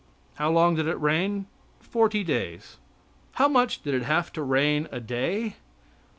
[0.37, 1.45] How long did it rain?
[1.79, 2.77] Forty days.
[3.33, 5.57] How much did it have to rain a day?